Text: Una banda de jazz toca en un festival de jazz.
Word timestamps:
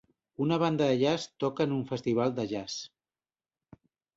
Una 0.45 0.55
banda 0.63 0.87
de 0.91 0.95
jazz 1.01 1.27
toca 1.45 1.67
en 1.69 1.75
un 1.77 1.85
festival 1.91 2.35
de 2.41 2.47
jazz. 2.55 2.81